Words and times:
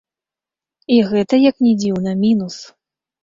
І 0.95 0.97
гэта, 1.11 1.39
як 1.49 1.55
ні 1.65 1.73
дзіўна, 1.83 2.11
мінус. 2.25 2.57